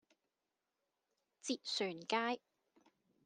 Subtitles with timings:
[1.43, 2.41] 捷船街